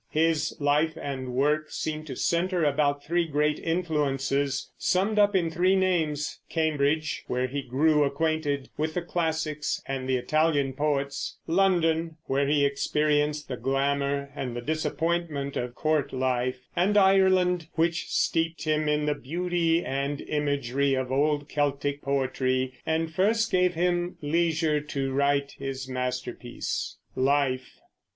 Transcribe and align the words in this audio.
His 0.09 0.55
life 0.59 0.97
and 0.99 1.31
work 1.31 1.69
seem 1.69 2.05
to 2.05 2.15
center 2.15 2.63
about 2.63 3.03
three 3.03 3.27
great 3.27 3.59
influences, 3.59 4.71
summed 4.75 5.19
up 5.19 5.35
in 5.35 5.51
three 5.51 5.75
names: 5.75 6.39
Cambridge, 6.49 7.21
where 7.27 7.45
he 7.45 7.61
grew 7.61 8.03
acquainted 8.03 8.71
with 8.77 8.95
the 8.95 9.03
classics 9.03 9.79
and 9.87 10.09
the 10.09 10.17
Italian 10.17 10.73
poets; 10.73 11.37
London, 11.45 12.17
where 12.25 12.47
he 12.47 12.65
experienced 12.65 13.47
the 13.47 13.57
glamour 13.57 14.31
and 14.35 14.55
the 14.55 14.61
disappointment 14.61 15.55
of 15.55 15.75
court 15.75 16.11
life; 16.11 16.61
and 16.75 16.97
Ireland, 16.97 17.67
which 17.73 18.07
steeped 18.09 18.63
him 18.63 18.89
in 18.89 19.05
the 19.05 19.13
beauty 19.13 19.85
and 19.85 20.19
imagery 20.21 20.95
of 20.95 21.11
old 21.11 21.47
Celtic 21.47 22.01
poetry 22.01 22.73
and 22.87 23.13
first 23.13 23.51
gave 23.51 23.75
him 23.75 24.17
leisure 24.19 24.81
to 24.81 25.11
write 25.11 25.51
his 25.59 25.87
masterpiece. 25.87 26.97
LIFE. 27.15 27.77